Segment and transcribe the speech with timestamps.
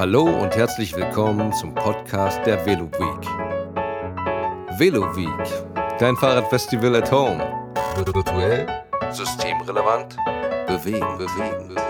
[0.00, 4.78] Hallo und herzlich willkommen zum Podcast der Velo Week.
[4.78, 7.38] Velo Week, dein Fahrradfestival at home.
[8.06, 8.66] Virtuell,
[9.12, 10.16] systemrelevant,
[10.66, 11.84] bewegen, bewegen, bewegen.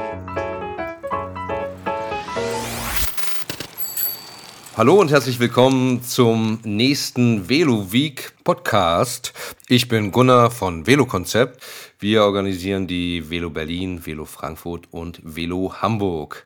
[4.77, 9.33] Hallo und herzlich willkommen zum nächsten Velo Week Podcast.
[9.69, 11.63] Ich bin Gunnar von Velo Konzept.
[12.01, 16.45] Wir organisieren die Velo Berlin, Velo Frankfurt und Velo Hamburg.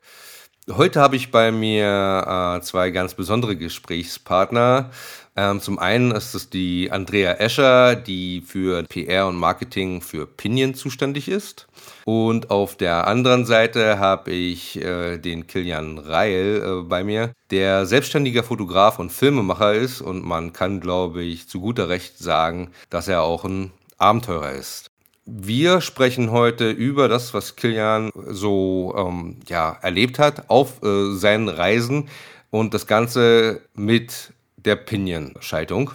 [0.71, 4.89] Heute habe ich bei mir äh, zwei ganz besondere Gesprächspartner.
[5.35, 10.73] Ähm, zum einen ist es die Andrea Escher, die für PR und Marketing für Pinion
[10.73, 11.67] zuständig ist.
[12.05, 17.85] Und auf der anderen Seite habe ich äh, den Kilian Reil äh, bei mir, der
[17.85, 20.01] selbstständiger Fotograf und Filmemacher ist.
[20.01, 24.89] Und man kann, glaube ich, zu guter Recht sagen, dass er auch ein Abenteurer ist.
[25.27, 31.49] Wir sprechen heute über das, was Kilian so ähm, ja, erlebt hat auf äh, seinen
[31.49, 32.09] Reisen
[32.51, 35.91] und das Ganze mit der Pinion-Schaltung.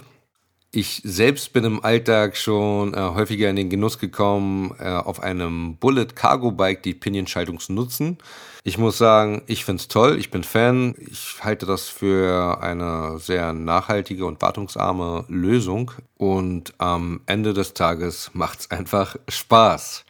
[0.73, 5.75] Ich selbst bin im Alltag schon äh, häufiger in den Genuss gekommen, äh, auf einem
[5.75, 8.17] Bullet Cargo Bike die Pinion-Schaltung zu nutzen.
[8.63, 10.95] Ich muss sagen, ich find's toll, ich bin Fan.
[10.97, 15.91] Ich halte das für eine sehr nachhaltige und wartungsarme Lösung.
[16.15, 20.05] Und am Ende des Tages macht's einfach Spaß.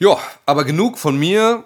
[0.00, 1.62] Ja, aber genug von mir.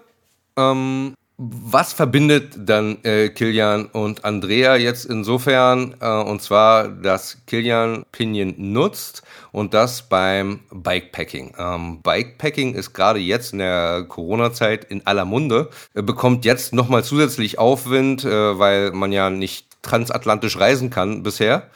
[0.58, 5.94] Ähm, was verbindet dann äh, Kilian und Andrea jetzt insofern?
[5.98, 11.54] Äh, und zwar, dass Kilian Pinion nutzt und das beim Bikepacking.
[11.58, 17.04] Ähm, Bikepacking ist gerade jetzt in der Corona-Zeit in aller Munde, äh, bekommt jetzt nochmal
[17.04, 21.70] zusätzlich Aufwind, äh, weil man ja nicht transatlantisch reisen kann bisher.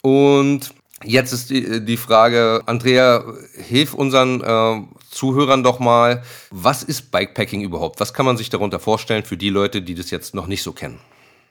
[0.00, 0.72] Und
[1.04, 8.00] Jetzt ist die, Frage, Andrea, hilf unseren äh, Zuhörern doch mal, was ist Bikepacking überhaupt?
[8.00, 10.72] Was kann man sich darunter vorstellen für die Leute, die das jetzt noch nicht so
[10.72, 10.98] kennen?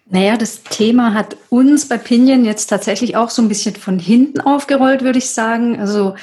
[0.09, 4.41] Naja, das Thema hat uns bei Pinion jetzt tatsächlich auch so ein bisschen von hinten
[4.41, 5.79] aufgerollt, würde ich sagen.
[5.79, 6.15] Also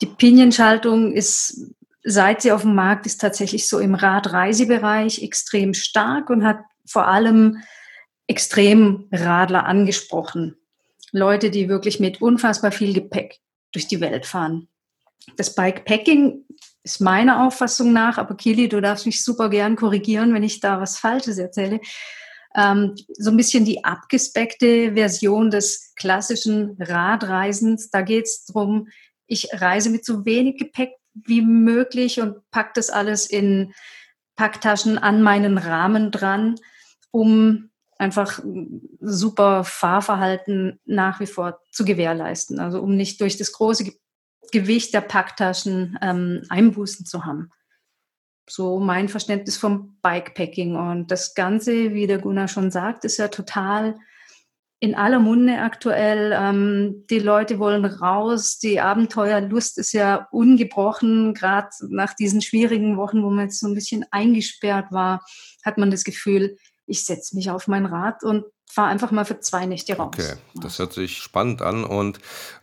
[0.00, 1.74] die Pinion-Schaltung ist,
[2.04, 7.06] seit sie auf dem Markt ist, tatsächlich so im Radreisebereich extrem stark und hat vor
[7.06, 7.58] allem
[8.26, 10.56] extrem Radler angesprochen.
[11.12, 13.40] Leute, die wirklich mit unfassbar viel Gepäck
[13.72, 14.68] durch die Welt fahren.
[15.36, 16.44] Das Bikepacking
[16.82, 20.80] ist meiner Auffassung nach, aber Kili, du darfst mich super gern korrigieren, wenn ich da
[20.80, 21.80] was Falsches erzähle,
[22.56, 27.90] ähm, so ein bisschen die abgespeckte Version des klassischen Radreisens.
[27.90, 28.88] Da geht es darum,
[29.26, 33.72] ich reise mit so wenig Gepäck wie möglich und pack das alles in
[34.36, 36.56] Packtaschen an meinen Rahmen dran,
[37.10, 37.69] um
[38.00, 38.40] einfach
[39.00, 42.58] super Fahrverhalten nach wie vor zu gewährleisten.
[42.58, 43.92] Also um nicht durch das große
[44.52, 47.50] Gewicht der Packtaschen ähm, Einbußen zu haben.
[48.48, 50.76] So mein Verständnis vom Bikepacking.
[50.76, 53.96] Und das Ganze, wie der Gunnar schon sagt, ist ja total
[54.80, 56.32] in aller Munde aktuell.
[56.34, 61.34] Ähm, die Leute wollen raus, die Abenteuerlust ist ja ungebrochen.
[61.34, 65.22] Gerade nach diesen schwierigen Wochen, wo man jetzt so ein bisschen eingesperrt war,
[65.62, 66.56] hat man das Gefühl,
[66.90, 70.12] ich setze mich auf mein Rad und fahre einfach mal für zwei Nächte raus.
[70.14, 72.18] Okay, das hört sich spannend an und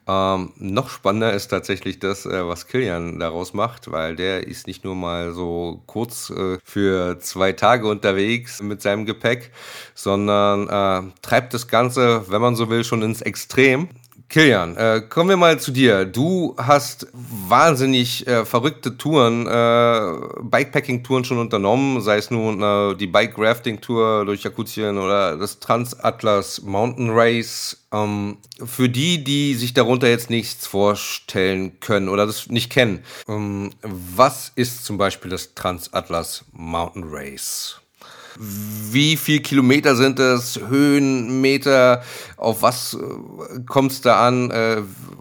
[0.08, 4.84] ähm, noch spannender ist tatsächlich das, äh, was Kilian daraus macht, weil der ist nicht
[4.84, 9.52] nur mal so kurz äh, für zwei Tage unterwegs mit seinem Gepäck,
[9.96, 13.90] sondern äh, treibt das Ganze, wenn man so will, schon ins Extrem.
[14.30, 16.04] Kilian, äh, kommen wir mal zu dir.
[16.04, 23.08] Du hast wahnsinnig äh, verrückte Touren, äh, Bikepacking-Touren schon unternommen, sei es nun äh, die
[23.08, 27.78] Bike-Rafting-Tour durch Jakutien oder das Transatlas Mountain Race.
[27.94, 33.70] Ähm, für die, die sich darunter jetzt nichts vorstellen können oder das nicht kennen, ähm,
[33.82, 37.80] was ist zum Beispiel das Transatlas Mountain Race?
[38.40, 40.60] Wie viel Kilometer sind es?
[40.70, 42.02] Höhenmeter?
[42.38, 44.52] Auf was äh, kommt es da an?
[44.52, 44.78] Äh,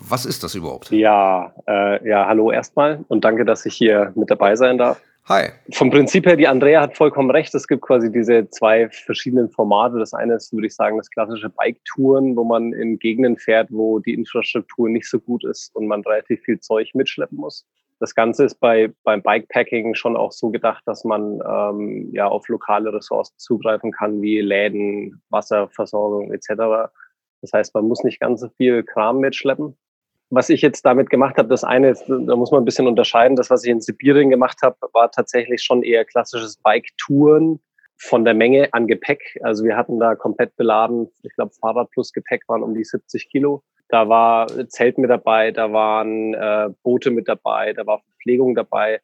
[0.09, 0.91] was ist das überhaupt?
[0.91, 5.00] Ja, äh, ja, hallo erstmal und danke, dass ich hier mit dabei sein darf.
[5.28, 5.49] Hi.
[5.72, 7.53] Vom Prinzip her, die Andrea hat vollkommen recht.
[7.53, 9.98] Es gibt quasi diese zwei verschiedenen Formate.
[9.98, 13.98] Das eine ist, würde ich sagen, das klassische Bike-Touren, wo man in Gegenden fährt, wo
[13.98, 17.66] die Infrastruktur nicht so gut ist und man relativ viel Zeug mitschleppen muss.
[17.98, 22.48] Das Ganze ist bei, beim Bikepacking schon auch so gedacht, dass man ähm, ja auf
[22.48, 26.91] lokale Ressourcen zugreifen kann, wie Läden, Wasserversorgung etc.
[27.41, 29.77] Das heißt, man muss nicht ganz so viel Kram mitschleppen.
[30.28, 33.37] Was ich jetzt damit gemacht habe, das eine, da muss man ein bisschen unterscheiden.
[33.37, 37.60] Das, was ich in Sibirien gemacht habe, war tatsächlich schon eher klassisches Bike-Touren
[37.97, 39.39] von der Menge an Gepäck.
[39.42, 43.31] Also wir hatten da komplett beladen, ich glaube Fahrrad plus Gepäck waren um die 70
[43.31, 43.63] Kilo.
[43.88, 49.00] Da war Zelt mit dabei, da waren äh, Boote mit dabei, da war Verpflegung dabei.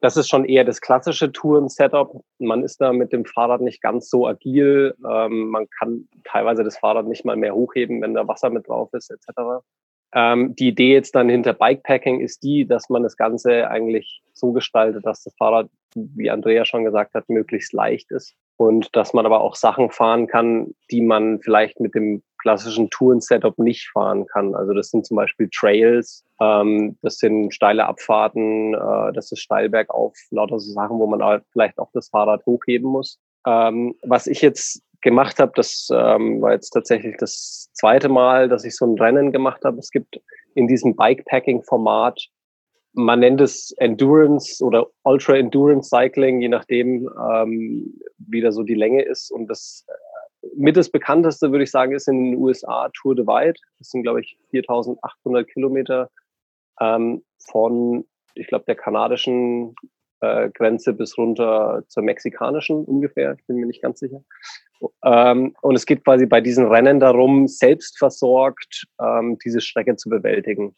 [0.00, 2.22] das ist schon eher das klassische Touren-Setup.
[2.38, 4.94] Man ist da mit dem Fahrrad nicht ganz so agil.
[5.08, 8.90] Ähm, man kann teilweise das Fahrrad nicht mal mehr hochheben, wenn da Wasser mit drauf
[8.92, 9.64] ist, etc.
[10.14, 14.52] Ähm, die Idee jetzt dann hinter Bikepacking ist die, dass man das Ganze eigentlich so
[14.52, 19.26] gestaltet, dass das Fahrrad, wie Andrea schon gesagt hat, möglichst leicht ist und dass man
[19.26, 24.54] aber auch Sachen fahren kann, die man vielleicht mit dem klassischen Touren-Setup nicht fahren kann.
[24.54, 30.14] Also das sind zum Beispiel Trails, ähm, das sind steile Abfahrten, äh, das ist Steilbergauf,
[30.30, 33.18] lauter so Sachen, wo man halt vielleicht auch das Fahrrad hochheben muss.
[33.46, 38.64] Ähm, was ich jetzt gemacht habe, das ähm, war jetzt tatsächlich das zweite Mal, dass
[38.66, 39.78] ich so ein Rennen gemacht habe.
[39.78, 40.20] Es gibt
[40.54, 42.26] in diesem Bikepacking-Format,
[42.92, 48.74] man nennt es Endurance oder Ultra Endurance Cycling, je nachdem, ähm, wie da so die
[48.74, 49.30] Länge ist.
[49.30, 49.86] Und das
[50.56, 53.58] mit das bekannteste, würde ich sagen, ist in den USA Tour de Wide.
[53.78, 56.10] Das sind, glaube ich, 4800 Kilometer
[56.80, 58.04] ähm, von,
[58.34, 59.74] ich glaube, der kanadischen
[60.20, 63.36] äh, Grenze bis runter zur mexikanischen ungefähr.
[63.38, 64.22] Ich bin mir nicht ganz sicher.
[65.04, 70.74] Ähm, und es geht quasi bei diesen Rennen darum, selbstversorgt ähm, diese Strecke zu bewältigen.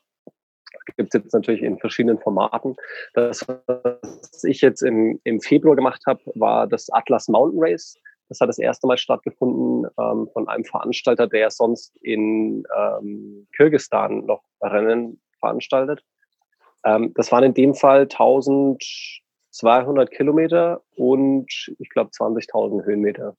[0.97, 2.77] Gibt es jetzt natürlich in verschiedenen Formaten.
[3.15, 7.99] Das, was ich jetzt im, im Februar gemacht habe, war das Atlas Mountain Race.
[8.29, 14.27] Das hat das erste Mal stattgefunden ähm, von einem Veranstalter, der sonst in ähm, Kirgistan
[14.27, 16.05] noch Rennen veranstaltet.
[16.85, 21.47] Ähm, das waren in dem Fall 1200 Kilometer und
[21.79, 23.37] ich glaube 20.000 Höhenmeter.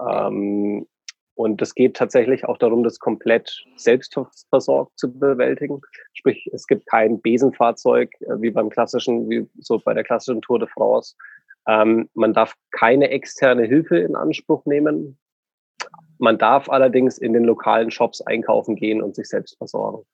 [0.00, 0.86] Ähm,
[1.34, 5.80] und es geht tatsächlich auch darum, das komplett selbstversorgt zu bewältigen.
[6.12, 10.58] Sprich, es gibt kein Besenfahrzeug äh, wie beim klassischen, wie so bei der klassischen Tour
[10.58, 11.14] de France,
[11.68, 15.18] ähm, man darf keine externe Hilfe in Anspruch nehmen.
[16.18, 20.04] Man darf allerdings in den lokalen Shops einkaufen gehen und sich selbst versorgen.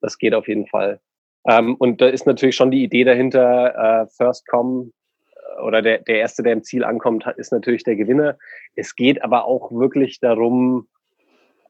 [0.00, 1.00] Das geht auf jeden Fall.
[1.46, 4.92] Ähm, und da ist natürlich schon die Idee dahinter, äh, First Come
[5.32, 8.38] äh, oder der, der Erste, der im Ziel ankommt, ist natürlich der Gewinner.
[8.76, 10.88] Es geht aber auch wirklich darum,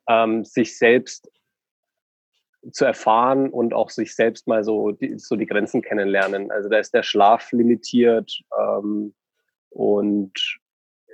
[0.07, 1.31] ähm, sich selbst
[2.73, 6.51] zu erfahren und auch sich selbst mal so die, so die Grenzen kennenlernen.
[6.51, 9.15] Also da ist der Schlaf limitiert ähm,
[9.71, 10.33] und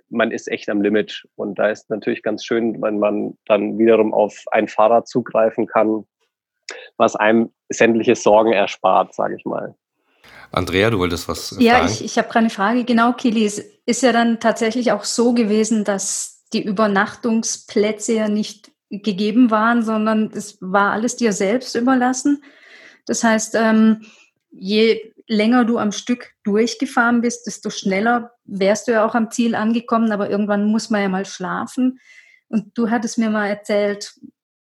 [0.09, 1.27] man ist echt am Limit.
[1.37, 6.05] Und da ist natürlich ganz schön, wenn man dann wiederum auf ein Fahrrad zugreifen kann,
[6.97, 9.75] was einem sämtliche Sorgen erspart, sage ich mal.
[10.53, 11.87] Andrea, du wolltest was ja, fragen?
[11.87, 12.85] Ja, ich, ich habe gerade eine Frage.
[12.85, 18.73] Genau, Kili, es ist ja dann tatsächlich auch so gewesen, dass die Übernachtungsplätze ja nicht
[18.91, 22.43] gegeben waren, sondern es war alles dir selbst überlassen.
[23.07, 24.03] Das heißt, ähm,
[24.51, 29.55] je länger du am Stück durchgefahren bist, desto schneller wärst du ja auch am Ziel
[29.55, 32.01] angekommen, aber irgendwann muss man ja mal schlafen.
[32.49, 34.13] Und du hattest mir mal erzählt,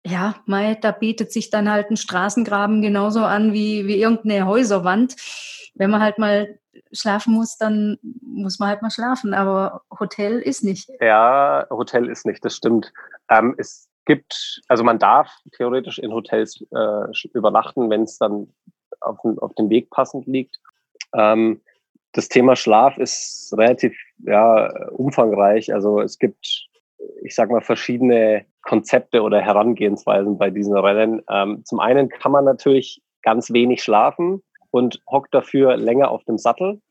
[0.05, 5.15] ja, Mai, da bietet sich dann halt ein Straßengraben genauso an wie, wie irgendeine Häuserwand.
[5.75, 6.59] Wenn man halt mal
[6.91, 9.33] schlafen muss, dann muss man halt mal schlafen.
[9.33, 10.89] Aber Hotel ist nicht.
[10.99, 12.91] Ja, Hotel ist nicht, das stimmt.
[13.29, 18.53] Ähm, es gibt, also man darf theoretisch in Hotels äh, übernachten, wenn es dann
[19.01, 20.59] auf, auf dem Weg passend liegt.
[21.13, 21.61] Ähm,
[22.13, 25.73] das Thema Schlaf ist relativ ja, umfangreich.
[25.73, 26.69] Also es gibt,
[27.23, 31.21] ich sag mal, verschiedene Konzepte oder Herangehensweisen bei diesen Rennen.
[31.29, 34.41] Ähm, zum einen kann man natürlich ganz wenig schlafen
[34.75, 36.81] und hockt dafür länger auf dem Sattel.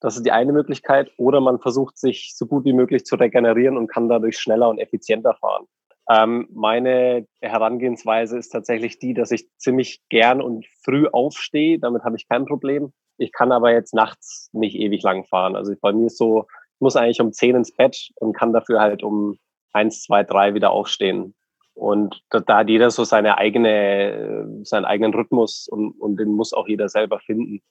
[0.00, 1.10] Das ist die eine Möglichkeit.
[1.16, 4.78] Oder man versucht sich so gut wie möglich zu regenerieren und kann dadurch schneller und
[4.78, 5.64] effizienter fahren.
[6.10, 11.78] Ähm, meine Herangehensweise ist tatsächlich die, dass ich ziemlich gern und früh aufstehe.
[11.78, 12.92] Damit habe ich kein Problem.
[13.16, 15.56] Ich kann aber jetzt nachts nicht ewig lang fahren.
[15.56, 18.80] Also bei mir ist so, ich muss eigentlich um zehn ins Bett und kann dafür
[18.80, 19.38] halt um
[19.72, 21.34] eins, zwei, drei wieder aufstehen.
[21.74, 26.52] Und da, da hat jeder so seine eigene, seinen eigenen Rhythmus und, und den muss
[26.52, 27.62] auch jeder selber finden.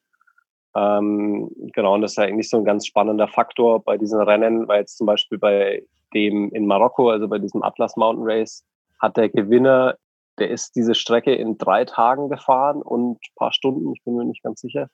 [0.75, 4.81] Ähm, genau, und das ist eigentlich so ein ganz spannender Faktor bei diesen Rennen, weil
[4.81, 8.63] jetzt zum Beispiel bei dem in Marokko, also bei diesem Atlas Mountain Race,
[8.99, 9.95] hat der Gewinner,
[10.37, 14.25] der ist diese Strecke in drei Tagen gefahren und ein paar Stunden, ich bin mir
[14.25, 14.89] nicht ganz sicher.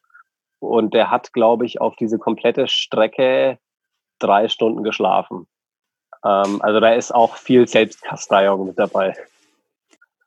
[0.60, 3.60] Und der hat, glaube ich, auf diese komplette Strecke
[4.20, 5.48] drei Stunden geschlafen.
[6.26, 9.16] Ähm, also da ist auch viel Selbstkasteiung mit dabei.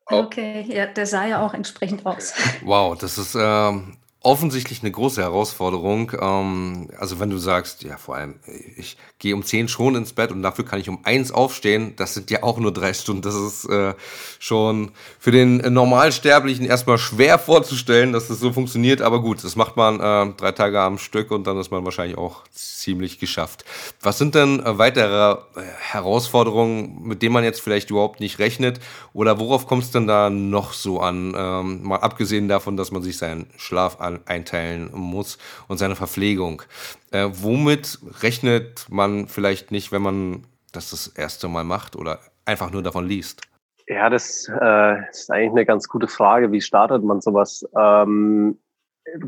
[0.07, 2.33] Okay, ja, der sah ja auch entsprechend aus.
[2.63, 6.13] Wow, das ist ähm, offensichtlich eine große Herausforderung.
[6.21, 8.35] Ähm, also wenn du sagst, ja vor allem,
[8.77, 12.15] ich gehe um zehn schon ins Bett und dafür kann ich um eins aufstehen, das
[12.15, 13.23] sind ja auch nur drei Stunden.
[13.23, 13.95] Das ist äh,
[14.39, 19.03] schon für den Normalsterblichen erstmal schwer vorzustellen, dass das so funktioniert.
[19.03, 22.19] Aber gut, das macht man äh, drei Tage am Stück und dann ist man wahrscheinlich
[22.19, 23.65] auch ziemlich geschafft.
[24.03, 28.81] Was sind denn äh, weitere äh, Herausforderungen, mit denen man jetzt vielleicht überhaupt nicht rechnet?
[29.13, 31.35] Oder worauf kommt es denn da noch so an?
[31.37, 35.39] Ähm, mal abgesehen davon, dass man sich seinen Schlaf einteilen muss
[35.69, 36.63] und seine Verpflegung.
[37.11, 42.71] Äh, womit rechnet man vielleicht nicht, wenn man das das erste Mal macht oder einfach
[42.71, 43.43] nur davon liest?
[43.87, 46.53] Ja, das äh, ist eigentlich eine ganz gute Frage.
[46.53, 47.67] Wie startet man sowas?
[47.79, 48.59] Ähm,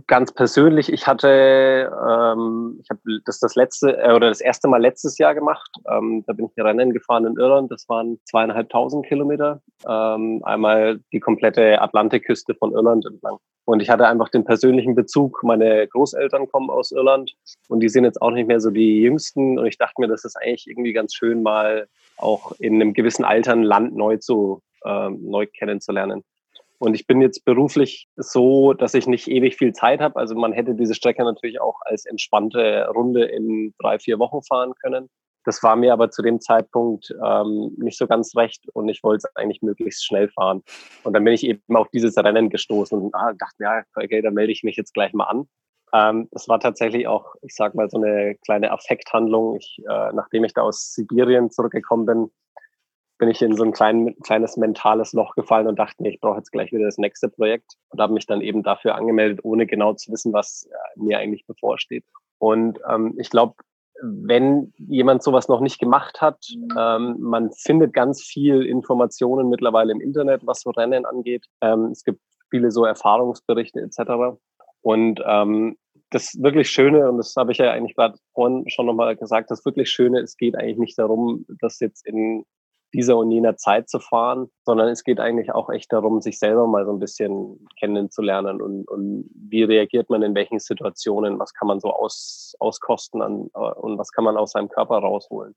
[0.06, 4.80] ganz persönlich, ich hatte, ähm, ich habe das das letzte äh, oder das erste Mal
[4.80, 5.70] letztes Jahr gemacht.
[5.88, 7.70] Ähm, da bin ich Rennen gefahren in Irland.
[7.70, 9.62] Das waren zweieinhalbtausend Kilometer.
[9.88, 13.38] Ähm, einmal die komplette Atlantikküste von Irland entlang.
[13.70, 15.44] Und ich hatte einfach den persönlichen Bezug.
[15.44, 17.36] Meine Großeltern kommen aus Irland
[17.68, 19.60] und die sind jetzt auch nicht mehr so die Jüngsten.
[19.60, 21.86] Und ich dachte mir, das ist eigentlich irgendwie ganz schön, mal
[22.16, 26.24] auch in einem gewissen Alter ein Land neu zu ähm, neu kennenzulernen.
[26.78, 30.16] Und ich bin jetzt beruflich so, dass ich nicht ewig viel Zeit habe.
[30.16, 34.72] Also man hätte diese Strecke natürlich auch als entspannte Runde in drei, vier Wochen fahren
[34.82, 35.08] können.
[35.44, 39.26] Das war mir aber zu dem Zeitpunkt ähm, nicht so ganz recht und ich wollte
[39.26, 40.62] es eigentlich möglichst schnell fahren.
[41.02, 44.34] Und dann bin ich eben auf dieses Rennen gestoßen und ah, dachte, ja, okay, dann
[44.34, 45.48] melde ich mich jetzt gleich mal an.
[45.92, 49.56] Ähm, das war tatsächlich auch, ich sag mal, so eine kleine Affekthandlung.
[49.56, 52.30] Ich, äh, nachdem ich da aus Sibirien zurückgekommen bin,
[53.18, 56.38] bin ich in so ein klein, kleines mentales Loch gefallen und dachte, nee, ich brauche
[56.38, 59.92] jetzt gleich wieder das nächste Projekt und habe mich dann eben dafür angemeldet, ohne genau
[59.92, 62.04] zu wissen, was äh, mir eigentlich bevorsteht.
[62.38, 63.54] Und ähm, ich glaube,
[64.02, 66.38] wenn jemand sowas noch nicht gemacht hat,
[66.78, 71.46] ähm, man findet ganz viel Informationen mittlerweile im Internet, was so Rennen angeht.
[71.60, 74.38] Ähm, es gibt viele so Erfahrungsberichte etc.
[74.82, 75.76] Und ähm,
[76.10, 79.64] das wirklich Schöne, und das habe ich ja eigentlich gerade vorhin schon nochmal gesagt, das
[79.64, 82.44] wirklich Schöne, es geht eigentlich nicht darum, das jetzt in
[82.92, 86.66] dieser und jener Zeit zu fahren, sondern es geht eigentlich auch echt darum, sich selber
[86.66, 91.68] mal so ein bisschen kennenzulernen und, und wie reagiert man in welchen Situationen, was kann
[91.68, 95.54] man so aus, auskosten an, und was kann man aus seinem Körper rausholen.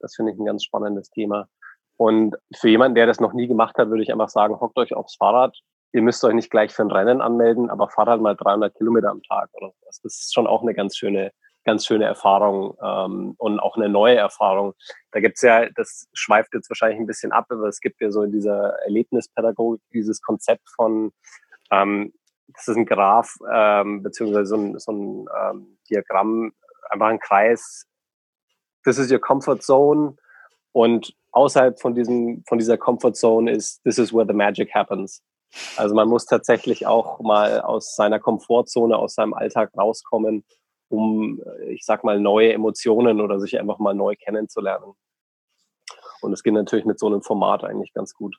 [0.00, 1.48] Das finde ich ein ganz spannendes Thema.
[1.96, 4.94] Und für jemanden, der das noch nie gemacht hat, würde ich einfach sagen, hockt euch
[4.94, 5.56] aufs Fahrrad.
[5.92, 9.10] Ihr müsst euch nicht gleich für ein Rennen anmelden, aber fahrt halt mal 300 Kilometer
[9.10, 10.00] am Tag oder sowas.
[10.02, 11.32] Das ist schon auch eine ganz schöne
[11.64, 14.74] ganz schöne Erfahrung ähm, und auch eine neue Erfahrung.
[15.10, 18.22] Da gibt's ja, das schweift jetzt wahrscheinlich ein bisschen ab, aber es gibt ja so
[18.22, 21.12] in dieser Erlebnispädagogik dieses Konzept von,
[21.70, 22.12] ähm,
[22.48, 26.52] das ist ein Graph, ähm, beziehungsweise so ein, so ein ähm, Diagramm,
[26.90, 27.86] einfach ein Kreis.
[28.84, 30.16] This is your comfort zone
[30.72, 35.22] und außerhalb von diesem, von dieser Comfort Zone ist this is where the magic happens.
[35.76, 40.44] Also man muss tatsächlich auch mal aus seiner Komfortzone, aus seinem Alltag rauskommen
[40.92, 44.92] um, äh, ich sag mal, neue Emotionen oder sich einfach mal neu kennenzulernen.
[46.20, 48.36] Und es geht natürlich mit so einem Format eigentlich ganz gut.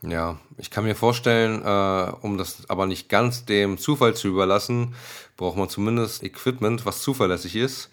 [0.00, 4.94] Ja, ich kann mir vorstellen, äh, um das aber nicht ganz dem Zufall zu überlassen,
[5.36, 7.90] braucht man zumindest Equipment, was zuverlässig ist.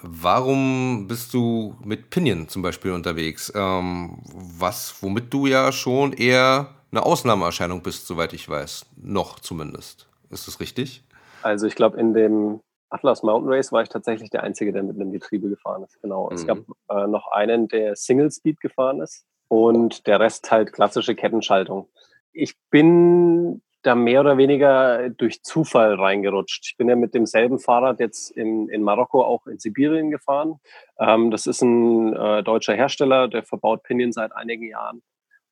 [0.00, 3.52] Warum bist du mit Pinion zum Beispiel unterwegs?
[3.54, 4.18] Ähm,
[4.58, 8.86] was, womit du ja schon eher eine Ausnahmeerscheinung bist, soweit ich weiß.
[8.96, 10.08] Noch zumindest.
[10.30, 11.04] Ist das richtig?
[11.42, 12.60] Also ich glaube, in dem
[12.94, 16.00] Atlas Mountain Race war ich tatsächlich der Einzige, der mit einem Getriebe gefahren ist.
[16.00, 16.28] Genau.
[16.28, 16.34] Mhm.
[16.34, 16.58] Es gab
[16.90, 21.88] äh, noch einen, der Single Speed gefahren ist und der Rest halt klassische Kettenschaltung.
[22.32, 26.66] Ich bin da mehr oder weniger durch Zufall reingerutscht.
[26.66, 30.60] Ich bin ja mit demselben Fahrrad jetzt in, in Marokko auch in Sibirien gefahren.
[30.98, 35.02] Ähm, das ist ein äh, deutscher Hersteller, der verbaut Pinion seit einigen Jahren.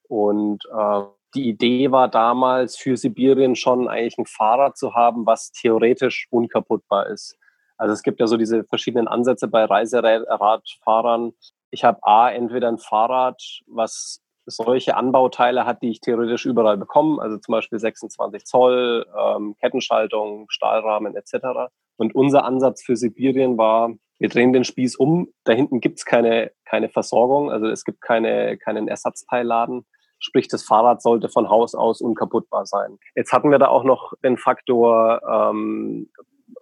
[0.08, 1.02] Und äh,
[1.34, 7.06] die Idee war damals für Sibirien schon eigentlich ein Fahrrad zu haben, was theoretisch unkaputtbar
[7.06, 7.38] ist.
[7.78, 11.32] Also es gibt ja so diese verschiedenen Ansätze bei Reiseradfahrern.
[11.70, 17.22] Ich habe A, entweder ein Fahrrad, was solche Anbauteile hat, die ich theoretisch überall bekomme,
[17.22, 21.70] also zum Beispiel 26 Zoll, ähm, Kettenschaltung, Stahlrahmen etc.
[21.96, 26.52] Und unser Ansatz für Sibirien war, wir drehen den Spieß um, da hinten gibt's keine,
[26.64, 29.84] keine Versorgung, also es gibt keine, keinen Ersatzteilladen.
[30.22, 32.98] Sprich, das Fahrrad sollte von Haus aus unkaputtbar sein.
[33.16, 36.08] Jetzt hatten wir da auch noch den Faktor ähm,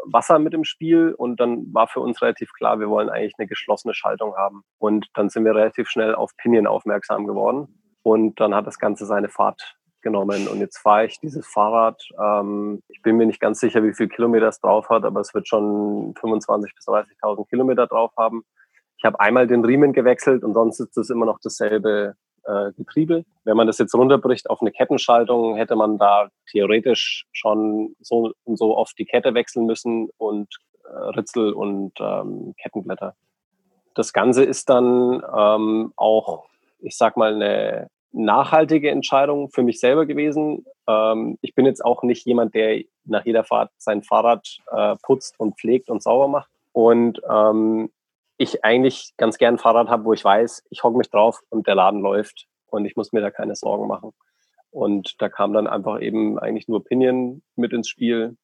[0.04, 3.46] Wasser mit im Spiel und dann war für uns relativ klar, wir wollen eigentlich eine
[3.46, 4.62] geschlossene Schaltung haben.
[4.78, 9.04] Und dann sind wir relativ schnell auf Pinion aufmerksam geworden und dann hat das Ganze
[9.04, 10.48] seine Fahrt genommen.
[10.48, 12.02] Und jetzt fahre ich dieses Fahrrad.
[12.18, 15.34] Ähm, ich bin mir nicht ganz sicher, wie viel Kilometer es drauf hat, aber es
[15.34, 18.42] wird schon 25.000 bis 30.000 Kilometer drauf haben.
[18.96, 22.14] Ich habe einmal den Riemen gewechselt und sonst ist es immer noch dasselbe
[22.44, 23.24] äh, Getriebe.
[23.44, 28.56] Wenn man das jetzt runterbricht auf eine Kettenschaltung, hätte man da theoretisch schon so und
[28.56, 30.48] so oft die Kette wechseln müssen und
[30.84, 33.14] äh, Ritzel und ähm, Kettenblätter.
[33.94, 36.48] Das Ganze ist dann ähm, auch,
[36.80, 40.64] ich sag mal, eine nachhaltige Entscheidung für mich selber gewesen.
[40.88, 45.38] Ähm, ich bin jetzt auch nicht jemand, der nach jeder Fahrt sein Fahrrad äh, putzt
[45.38, 46.50] und pflegt und sauber macht.
[46.72, 47.90] Und ähm,
[48.40, 51.66] ich eigentlich ganz gern ein Fahrrad habe, wo ich weiß, ich hocke mich drauf und
[51.66, 54.12] der Laden läuft und ich muss mir da keine Sorgen machen.
[54.70, 58.38] Und da kam dann einfach eben eigentlich nur Pinion mit ins Spiel.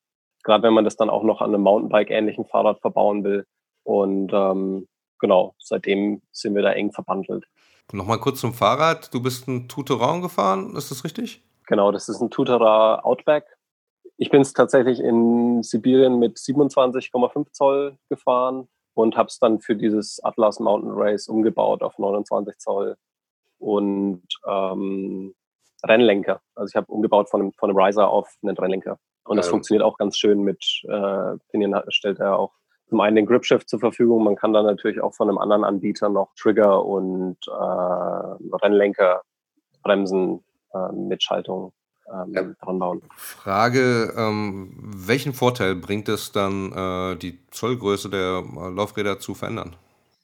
[0.45, 3.47] gerade wenn man das dann auch noch an einem Mountainbike-ähnlichen Fahrrad verbauen will.
[3.85, 4.87] Und ähm,
[5.19, 7.47] genau, seitdem sind wir da eng verbandelt.
[7.91, 9.15] Nochmal kurz zum Fahrrad.
[9.15, 11.43] Du bist ein Tuteran gefahren, ist das richtig?
[11.67, 13.45] Genau, das ist ein Tutera Outback.
[14.19, 19.77] Ich bin es tatsächlich in Sibirien mit 27,5 Zoll gefahren und habe es dann für
[19.77, 22.97] dieses Atlas Mountain Race umgebaut auf 29 Zoll
[23.59, 25.35] und ähm,
[25.85, 26.41] Rennlenker.
[26.55, 28.99] Also ich habe umgebaut von einem, von einem Riser auf einen Rennlenker.
[29.25, 29.51] Und das ähm.
[29.51, 32.53] funktioniert auch ganz schön mit äh, Pinion stellt er auch
[32.89, 34.25] zum einen den Gripshift zur Verfügung.
[34.25, 39.21] Man kann dann natürlich auch von einem anderen Anbieter noch Trigger und äh, Rennlenker,
[39.83, 41.75] Bremsen äh, mit Schaltung
[42.13, 42.43] ähm, ja.
[42.63, 43.03] dran bauen.
[43.17, 49.77] Frage, ähm, welchen Vorteil bringt es dann, äh, die Zollgröße der äh, Laufräder zu verändern?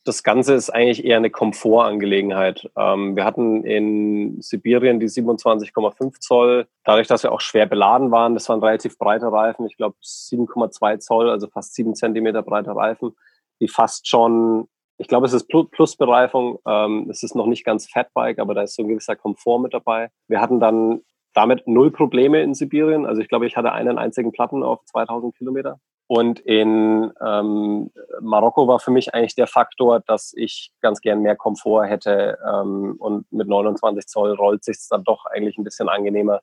[0.04, 2.68] das Ganze ist eigentlich eher eine Komfortangelegenheit.
[2.76, 6.66] Ähm, wir hatten in Sibirien die 27,5 Zoll.
[6.84, 9.66] Dadurch, dass wir auch schwer beladen waren, das waren relativ breite Reifen.
[9.66, 13.14] Ich glaube 7,2 Zoll, also fast 7 Zentimeter breite Reifen,
[13.60, 16.58] die fast schon, ich glaube, es ist Plusbereifung.
[16.66, 19.72] Ähm, es ist noch nicht ganz Fatbike, aber da ist so ein gewisser Komfort mit
[19.72, 20.10] dabei.
[20.26, 21.02] Wir hatten dann
[21.34, 23.06] damit null Probleme in Sibirien.
[23.06, 25.78] Also ich glaube, ich hatte einen einzigen Platten auf 2000 Kilometer.
[26.06, 31.36] Und in ähm, Marokko war für mich eigentlich der Faktor, dass ich ganz gern mehr
[31.36, 32.38] Komfort hätte.
[32.46, 36.42] Ähm, und mit 29 Zoll rollt sich dann doch eigentlich ein bisschen angenehmer,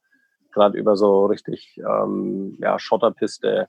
[0.52, 3.68] gerade über so richtig ähm, ja, Schotterpiste.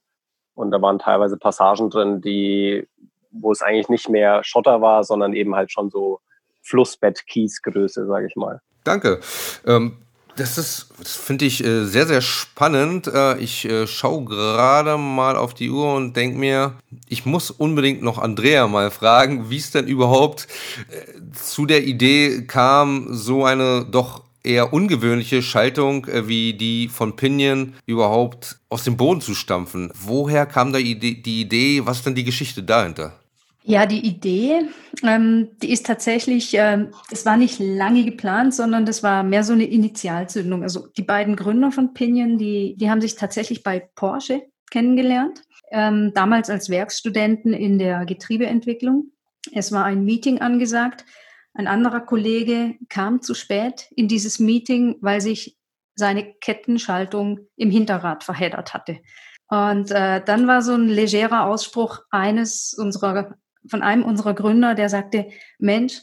[0.55, 2.89] Und da waren teilweise Passagen drin, die,
[3.31, 6.21] wo es eigentlich nicht mehr Schotter war, sondern eben halt schon so
[6.63, 8.61] Flussbett-Kiesgröße, sage ich mal.
[8.85, 9.21] Danke.
[9.67, 9.99] Ähm,
[10.41, 13.07] das ist, das finde ich äh, sehr, sehr spannend.
[13.07, 16.75] Äh, ich äh, schaue gerade mal auf die Uhr und denke mir,
[17.09, 20.49] ich muss unbedingt noch Andrea mal fragen, wie es denn überhaupt
[20.89, 27.17] äh, zu der Idee kam, so eine doch eher ungewöhnliche Schaltung äh, wie die von
[27.17, 29.93] Pinion überhaupt aus dem Boden zu stampfen.
[29.95, 31.83] Woher kam da die Idee?
[31.85, 33.20] Was ist denn die Geschichte dahinter?
[33.63, 34.69] Ja, die Idee,
[35.03, 39.53] ähm, die ist tatsächlich, ähm, das war nicht lange geplant, sondern das war mehr so
[39.53, 40.63] eine Initialzündung.
[40.63, 46.13] Also die beiden Gründer von Pinion, die, die haben sich tatsächlich bei Porsche kennengelernt, ähm,
[46.15, 49.13] damals als Werkstudenten in der Getriebeentwicklung.
[49.53, 51.05] Es war ein Meeting angesagt.
[51.53, 55.59] Ein anderer Kollege kam zu spät in dieses Meeting, weil sich
[55.97, 59.01] seine Kettenschaltung im Hinterrad verheddert hatte.
[59.49, 63.35] Und äh, dann war so ein legerer Ausspruch eines unserer
[63.69, 66.01] von einem unserer Gründer, der sagte, Mensch,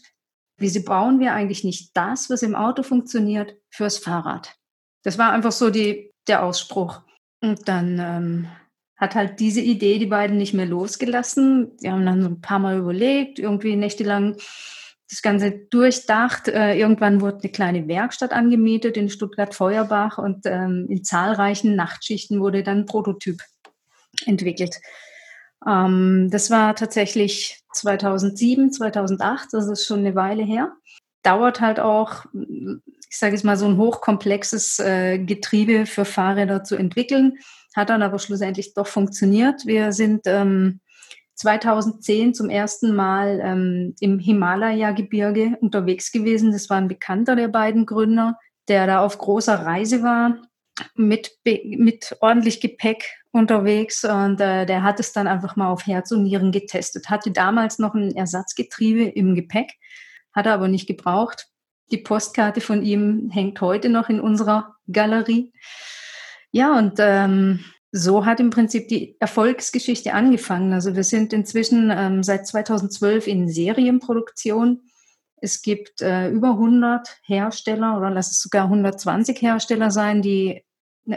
[0.57, 4.55] wieso bauen wir eigentlich nicht das, was im Auto funktioniert, fürs Fahrrad?
[5.03, 7.01] Das war einfach so die, der Ausspruch.
[7.41, 8.47] Und dann ähm,
[8.97, 11.77] hat halt diese Idee die beiden nicht mehr losgelassen.
[11.77, 14.37] Die haben dann so ein paar Mal überlegt, irgendwie nächtelang
[15.09, 16.47] das Ganze durchdacht.
[16.47, 22.63] Äh, irgendwann wurde eine kleine Werkstatt angemietet in Stuttgart-Feuerbach und ähm, in zahlreichen Nachtschichten wurde
[22.63, 23.41] dann ein Prototyp
[24.25, 24.77] entwickelt.
[25.67, 30.71] Ähm, das war tatsächlich 2007, 2008, das ist schon eine Weile her.
[31.23, 36.75] Dauert halt auch, ich sage jetzt mal, so ein hochkomplexes äh, Getriebe für Fahrräder zu
[36.75, 37.37] entwickeln.
[37.75, 39.65] Hat dann aber schlussendlich doch funktioniert.
[39.65, 40.79] Wir sind ähm,
[41.35, 46.51] 2010 zum ersten Mal ähm, im Himalaya-Gebirge unterwegs gewesen.
[46.51, 50.37] Das war ein Bekannter der beiden Gründer, der da auf großer Reise war
[50.95, 53.05] mit, mit ordentlich Gepäck
[53.37, 57.09] unterwegs und äh, der hat es dann einfach mal auf Herz und Nieren getestet.
[57.09, 59.73] Hatte damals noch ein Ersatzgetriebe im Gepäck,
[60.33, 61.47] hat er aber nicht gebraucht.
[61.91, 65.53] Die Postkarte von ihm hängt heute noch in unserer Galerie.
[66.51, 70.73] Ja, und ähm, so hat im Prinzip die Erfolgsgeschichte angefangen.
[70.73, 74.81] Also wir sind inzwischen ähm, seit 2012 in Serienproduktion.
[75.37, 80.65] Es gibt äh, über 100 Hersteller oder lass es sogar 120 Hersteller sein, die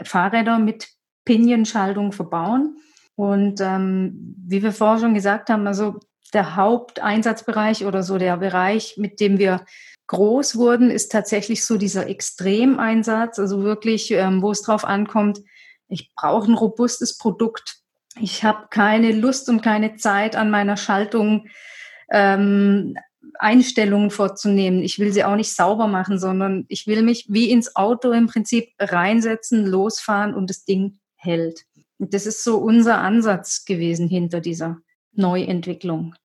[0.03, 0.87] Fahrräder mit
[1.31, 2.75] Pinienschaltung verbauen.
[3.15, 5.95] Und ähm, wie wir vorher schon gesagt haben, also
[6.33, 9.65] der Haupteinsatzbereich oder so der Bereich, mit dem wir
[10.07, 15.39] groß wurden, ist tatsächlich so dieser Extremeinsatz, also wirklich, ähm, wo es drauf ankommt,
[15.87, 17.77] ich brauche ein robustes Produkt.
[18.19, 21.47] Ich habe keine Lust und keine Zeit an meiner Schaltung
[22.11, 22.97] ähm,
[23.39, 24.83] Einstellungen vorzunehmen.
[24.83, 28.27] Ich will sie auch nicht sauber machen, sondern ich will mich wie ins Auto im
[28.27, 31.65] Prinzip reinsetzen, losfahren und das Ding hält.
[31.97, 34.81] Und das ist so unser Ansatz gewesen hinter dieser
[35.13, 36.15] Neuentwicklung.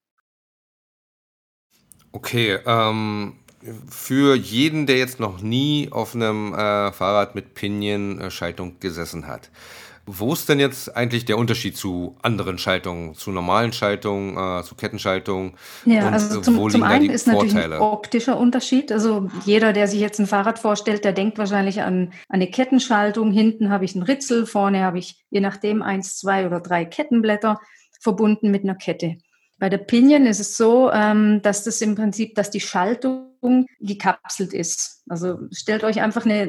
[2.12, 3.38] Okay, ähm,
[3.88, 9.50] für jeden, der jetzt noch nie auf einem äh, Fahrrad mit Pinion-Schaltung gesessen hat,
[10.08, 14.76] Wo ist denn jetzt eigentlich der Unterschied zu anderen Schaltungen, zu normalen Schaltungen, äh, zu
[14.76, 15.54] Kettenschaltungen?
[15.84, 17.48] Ja, also zum, zum einen ist Vorteile?
[17.48, 18.92] natürlich ein optischer Unterschied.
[18.92, 23.32] Also jeder, der sich jetzt ein Fahrrad vorstellt, der denkt wahrscheinlich an eine Kettenschaltung.
[23.32, 27.58] Hinten habe ich einen Ritzel, vorne habe ich je nachdem eins, zwei oder drei Kettenblätter
[28.00, 29.16] verbunden mit einer Kette.
[29.58, 34.52] Bei der Pinion ist es so, ähm, dass das im Prinzip, dass die Schaltung gekapselt
[34.52, 35.02] ist.
[35.08, 36.42] Also stellt euch einfach eine,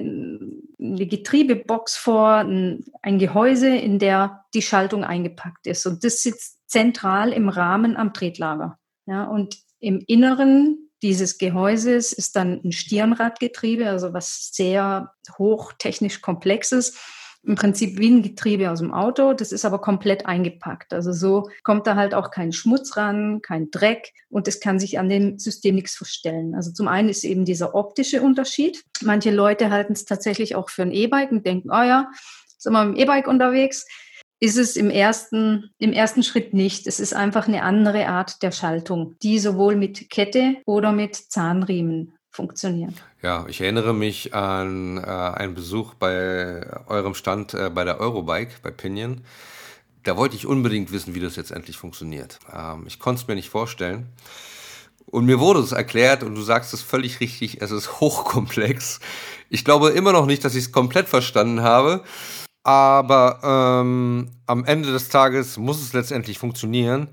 [0.79, 5.85] eine Getriebebox vor, ein, ein Gehäuse, in der die Schaltung eingepackt ist.
[5.85, 8.77] Und das sitzt zentral im Rahmen am Tretlager.
[9.05, 16.97] Ja, und im Inneren dieses Gehäuses ist dann ein Stirnradgetriebe, also was sehr hochtechnisch komplexes
[17.43, 19.33] im Prinzip wie ein Getriebe aus dem Auto.
[19.33, 20.93] Das ist aber komplett eingepackt.
[20.93, 24.99] Also so kommt da halt auch kein Schmutz ran, kein Dreck und es kann sich
[24.99, 26.55] an dem System nichts verstellen.
[26.55, 28.83] Also zum einen ist eben dieser optische Unterschied.
[29.01, 32.11] Manche Leute halten es tatsächlich auch für ein E-Bike und denken, oh ja,
[32.57, 33.85] sind wir mit dem E-Bike unterwegs.
[34.39, 36.85] Ist es im ersten, im ersten Schritt nicht.
[36.85, 42.16] Es ist einfach eine andere Art der Schaltung, die sowohl mit Kette oder mit Zahnriemen
[42.37, 42.95] funktionieren.
[43.23, 48.53] Ja, ich erinnere mich an äh, einen Besuch bei eurem Stand äh, bei der Eurobike,
[48.61, 49.21] bei Pinion.
[50.03, 52.39] Da wollte ich unbedingt wissen, wie das jetzt endlich funktioniert.
[52.53, 54.07] Ähm, ich konnte es mir nicht vorstellen.
[55.07, 58.99] Und mir wurde es erklärt und du sagst es völlig richtig, es ist hochkomplex.
[59.49, 62.03] Ich glaube immer noch nicht, dass ich es komplett verstanden habe,
[62.63, 67.09] aber ähm, am Ende des Tages muss es letztendlich funktionieren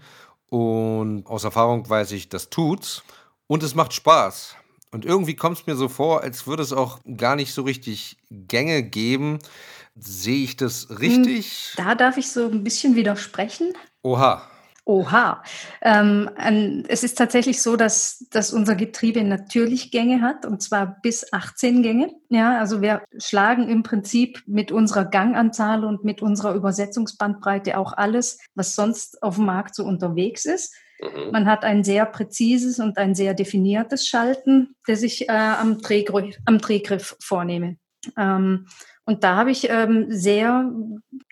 [0.51, 3.03] und aus Erfahrung weiß ich, das tut's
[3.47, 4.57] und es macht Spaß.
[4.95, 8.17] Und irgendwie kommt es mir so vor, als würde es auch gar nicht so richtig
[8.31, 9.41] Gänge geben.
[9.97, 11.75] Sehe ich das richtig?
[11.75, 13.73] Hm, da darf ich so ein bisschen widersprechen.
[14.05, 14.49] Oha.
[14.85, 15.43] Oha.
[15.83, 16.31] Ähm,
[16.87, 21.83] es ist tatsächlich so, dass, dass unser Getriebe natürlich Gänge hat, und zwar bis 18
[21.83, 22.13] Gänge.
[22.29, 28.39] Ja, also wir schlagen im Prinzip mit unserer Ganganzahl und mit unserer Übersetzungsbandbreite auch alles,
[28.55, 30.73] was sonst auf dem Markt so unterwegs ist.
[31.01, 31.31] Mhm.
[31.33, 36.37] Man hat ein sehr präzises und ein sehr definiertes Schalten, das ich äh, am, Drehgriff,
[36.45, 37.77] am Drehgriff vornehme.
[38.17, 38.67] Ähm,
[39.07, 40.71] und da habe ich ähm, sehr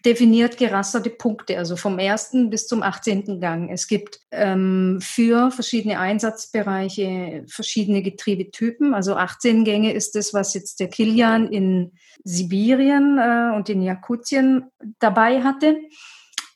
[0.05, 3.41] definiert gerasterte Punkte, also vom ersten bis zum 18.
[3.41, 3.71] Gang.
[3.71, 8.93] Es gibt ähm, für verschiedene Einsatzbereiche verschiedene Getriebetypen.
[8.93, 11.93] Also 18 Gänge ist das, was jetzt der Kilian in
[12.25, 14.65] Sibirien äh, und in Jakutien
[14.99, 15.77] dabei hatte.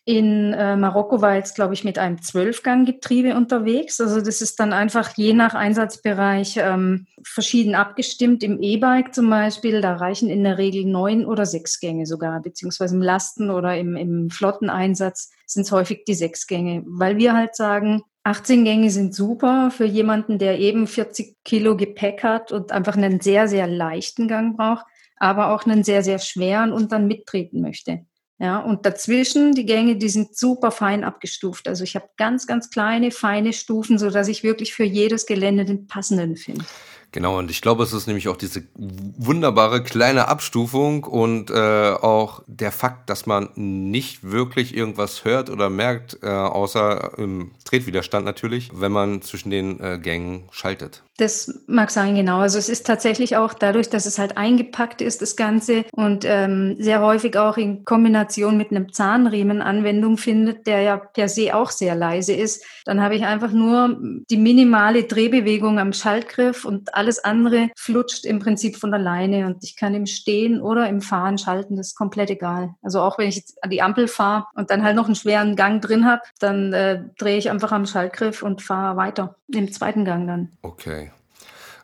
[0.09, 4.01] In äh, Marokko war jetzt, glaube ich, mit einem Zwölfganggetriebe unterwegs.
[4.01, 8.45] Also das ist dann einfach je nach Einsatzbereich ähm, verschieden abgestimmt.
[8.45, 12.95] Im E-Bike zum Beispiel, da reichen in der Regel neun oder sechs Gänge sogar, beziehungsweise
[12.95, 17.57] im Lasten- oder im, im Flotteneinsatz sind es häufig die sechs Gänge, weil wir halt
[17.57, 22.97] sagen, 18 Gänge sind super für jemanden, der eben 40 Kilo Gepäck hat und einfach
[22.97, 27.61] einen sehr, sehr leichten Gang braucht, aber auch einen sehr, sehr schweren und dann mittreten
[27.61, 28.07] möchte.
[28.39, 31.69] Ja, und dazwischen die Gänge, die sind super fein abgestuft.
[31.69, 35.65] Also ich habe ganz, ganz kleine, feine Stufen, so dass ich wirklich für jedes Gelände
[35.65, 36.65] den passenden finde.
[37.13, 42.43] Genau, und ich glaube, es ist nämlich auch diese wunderbare kleine Abstufung und äh, auch
[42.47, 48.71] der Fakt, dass man nicht wirklich irgendwas hört oder merkt, äh, außer im Tretwiderstand natürlich,
[48.73, 51.03] wenn man zwischen den äh, Gängen schaltet.
[51.19, 52.39] Das mag sein, genau.
[52.41, 56.77] Also es ist tatsächlich auch dadurch, dass es halt eingepackt ist, das Ganze, und ähm,
[56.79, 61.71] sehr häufig auch in Kombination mit einem Zahnriemen Anwendung findet, der ja per se auch
[61.71, 63.97] sehr leise ist, dann habe ich einfach nur
[64.31, 69.75] die minimale Drehbewegung am Schaltgriff und alles andere flutscht im Prinzip von alleine und ich
[69.75, 72.75] kann im Stehen oder im Fahren schalten, das ist komplett egal.
[72.83, 75.57] Also auch wenn ich jetzt an die Ampel fahre und dann halt noch einen schweren
[75.57, 80.05] Gang drin habe, dann äh, drehe ich einfach am Schaltgriff und fahre weiter, im zweiten
[80.05, 80.53] Gang dann.
[80.61, 81.11] Okay.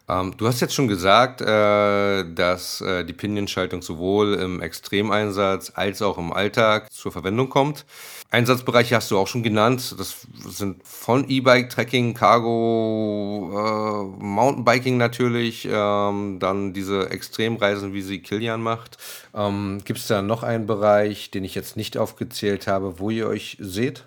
[0.08, 6.02] Ähm, du hast jetzt schon gesagt, äh, dass äh, die Pinion-Schaltung sowohl im Extremeinsatz als
[6.02, 7.86] auch im Alltag zur Verwendung kommt.
[8.30, 9.94] Einsatzbereiche hast du auch schon genannt.
[9.98, 18.20] Das sind von E-Bike, Trekking, Cargo, äh, Mountainbiking natürlich, ähm, dann diese Extremreisen, wie sie
[18.20, 18.98] Kilian macht.
[19.34, 23.28] Ähm, Gibt es da noch einen Bereich, den ich jetzt nicht aufgezählt habe, wo ihr
[23.28, 24.04] euch seht?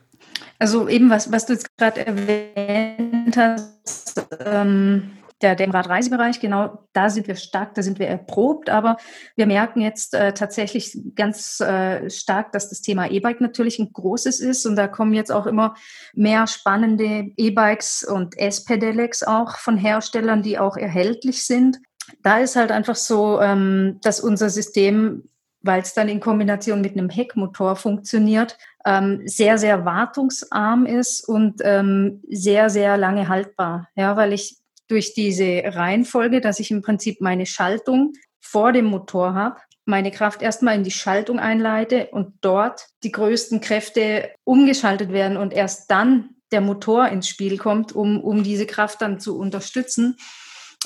[0.59, 7.09] Also eben, was, was du jetzt gerade erwähnt hast, ähm, der, der Radreisebereich, genau da
[7.09, 8.95] sind wir stark, da sind wir erprobt, aber
[9.35, 14.39] wir merken jetzt äh, tatsächlich ganz äh, stark, dass das Thema E-Bike natürlich ein großes
[14.39, 15.75] ist und da kommen jetzt auch immer
[16.13, 21.79] mehr spannende E-Bikes und S-Pedelecs auch von Herstellern, die auch erhältlich sind.
[22.23, 25.27] Da ist halt einfach so, ähm, dass unser System
[25.65, 31.61] weil es dann in Kombination mit einem Heckmotor funktioniert, ähm, sehr, sehr wartungsarm ist und
[31.63, 33.89] ähm, sehr, sehr lange haltbar.
[33.95, 39.33] Ja, weil ich durch diese Reihenfolge, dass ich im Prinzip meine Schaltung vor dem Motor
[39.33, 45.37] habe, meine Kraft erstmal in die Schaltung einleite und dort die größten Kräfte umgeschaltet werden
[45.37, 50.17] und erst dann der Motor ins Spiel kommt, um, um diese Kraft dann zu unterstützen,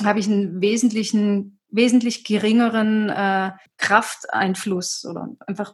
[0.03, 5.73] habe ich einen wesentlichen, wesentlich geringeren äh, Krafteinfluss oder einfach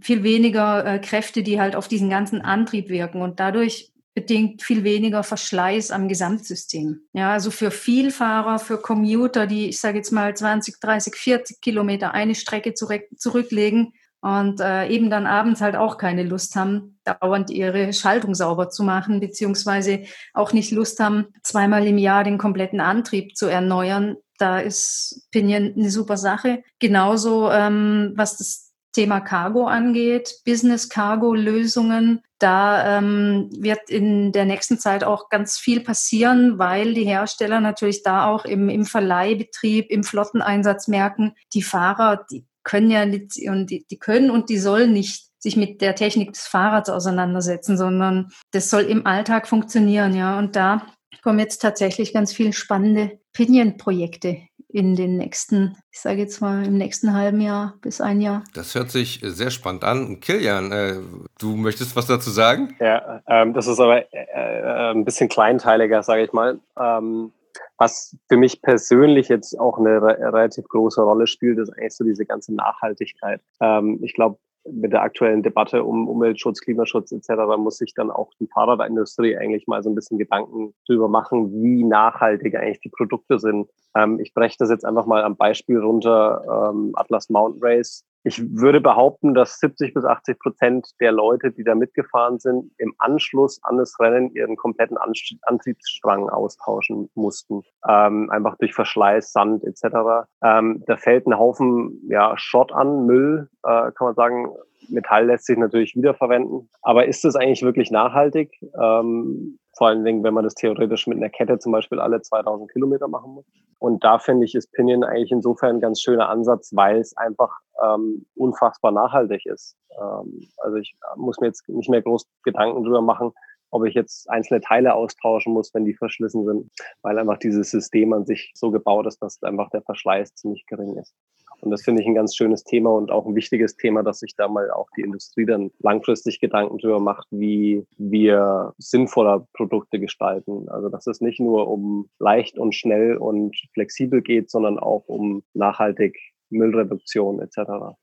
[0.00, 3.22] viel weniger äh, Kräfte, die halt auf diesen ganzen Antrieb wirken.
[3.22, 7.00] Und dadurch bedingt viel weniger Verschleiß am Gesamtsystem.
[7.12, 12.12] Ja, also für Vielfahrer, für Commuter, die, ich sage jetzt mal 20, 30, 40 Kilometer
[12.12, 17.50] eine Strecke zurück, zurücklegen und äh, eben dann abends halt auch keine Lust haben, dauernd
[17.50, 20.02] ihre Schaltung sauber zu machen, beziehungsweise
[20.34, 24.16] auch nicht Lust haben, zweimal im Jahr den kompletten Antrieb zu erneuern.
[24.40, 26.62] Da ist Pinion eine super Sache.
[26.78, 32.22] Genauso, ähm, was das Thema Cargo angeht, Business Cargo Lösungen.
[32.38, 38.02] Da ähm, wird in der nächsten Zeit auch ganz viel passieren, weil die Hersteller natürlich
[38.02, 43.66] da auch im, im Verleihbetrieb, im Flotteneinsatz merken, die Fahrer, die können ja nicht, und
[43.66, 48.30] die, die können und die sollen nicht sich mit der Technik des Fahrrads auseinandersetzen, sondern
[48.50, 50.38] das soll im Alltag funktionieren, ja.
[50.38, 50.86] Und da
[51.22, 54.38] kommen jetzt tatsächlich ganz viele spannende Pinion-Projekte
[54.72, 58.44] in den nächsten, ich sage jetzt mal im nächsten halben Jahr bis ein Jahr.
[58.54, 60.20] Das hört sich sehr spannend an.
[60.20, 60.94] Kilian, äh,
[61.38, 62.76] du möchtest was dazu sagen?
[62.80, 66.60] Ja, ähm, das ist aber äh, äh, ein bisschen kleinteiliger, sage ich mal.
[66.78, 67.32] Ähm,
[67.78, 72.04] was für mich persönlich jetzt auch eine re relativ große Rolle spielt, ist eigentlich so
[72.04, 73.40] diese ganze Nachhaltigkeit.
[73.60, 77.30] Ähm, ich glaube, mit der aktuellen Debatte um Umweltschutz, Klimaschutz etc.
[77.58, 81.84] muss sich dann auch die Fahrradindustrie eigentlich mal so ein bisschen Gedanken darüber machen, wie
[81.84, 83.68] nachhaltig eigentlich die Produkte sind.
[83.96, 88.04] Ähm, ich breche das jetzt einfach mal am Beispiel runter, ähm, Atlas Mountain Race.
[88.22, 92.94] Ich würde behaupten, dass 70 bis 80 Prozent der Leute, die da mitgefahren sind, im
[92.98, 94.98] Anschluss an das Rennen ihren kompletten
[95.42, 97.62] Antriebsstrang austauschen mussten.
[97.88, 100.28] Ähm, einfach durch Verschleiß, Sand etc.
[100.42, 104.48] Ähm, da fällt ein Haufen ja, Schrott an, Müll, äh, kann man sagen.
[104.88, 106.68] Metall lässt sich natürlich wiederverwenden.
[106.82, 108.50] Aber ist es eigentlich wirklich nachhaltig?
[108.80, 112.70] Ähm, vor allen Dingen, wenn man das theoretisch mit einer Kette zum Beispiel alle 2000
[112.72, 113.46] Kilometer machen muss.
[113.80, 117.50] Und da finde ich, ist Pinion eigentlich insofern ein ganz schöner Ansatz, weil es einfach
[117.82, 119.74] ähm, unfassbar nachhaltig ist.
[119.98, 123.32] Ähm, also ich muss mir jetzt nicht mehr groß Gedanken drüber machen,
[123.70, 126.70] ob ich jetzt einzelne Teile austauschen muss, wenn die verschlissen sind,
[127.02, 130.96] weil einfach dieses System an sich so gebaut ist, dass einfach der Verschleiß ziemlich gering
[130.96, 131.14] ist.
[131.62, 134.34] Und das finde ich ein ganz schönes Thema und auch ein wichtiges Thema, dass sich
[134.36, 140.68] da mal auch die Industrie dann langfristig Gedanken darüber macht, wie wir sinnvoller Produkte gestalten.
[140.68, 145.42] Also dass es nicht nur um leicht und schnell und flexibel geht, sondern auch um
[145.54, 146.18] nachhaltig
[146.50, 147.96] Müllreduktion etc.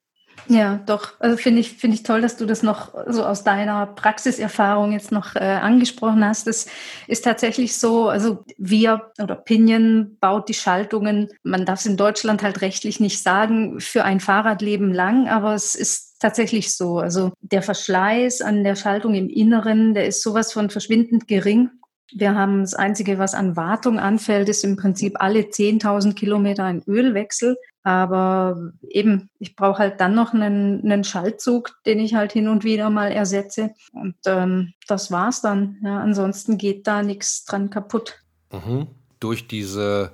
[0.47, 1.13] Ja, doch.
[1.19, 5.11] Also finde ich, finde ich toll, dass du das noch so aus deiner Praxiserfahrung jetzt
[5.11, 6.47] noch äh, angesprochen hast.
[6.47, 6.67] Das
[7.07, 12.43] ist tatsächlich so, also wir oder Pinion baut die Schaltungen, man darf es in Deutschland
[12.43, 16.99] halt rechtlich nicht sagen, für ein Fahrradleben lang, aber es ist tatsächlich so.
[16.99, 21.71] Also der Verschleiß an der Schaltung im Inneren, der ist sowas von verschwindend gering.
[22.13, 26.81] Wir haben das Einzige, was an Wartung anfällt, ist im Prinzip alle 10.000 Kilometer ein
[26.87, 27.57] Ölwechsel.
[27.87, 32.65] Aber eben, ich brauche halt dann noch einen, einen Schaltzug, den ich halt hin und
[32.65, 33.71] wieder mal ersetze.
[33.93, 35.77] Und ähm, das war's dann.
[35.81, 38.21] Ja, ansonsten geht da nichts dran kaputt.
[38.51, 38.87] Mhm.
[39.21, 40.11] Durch diese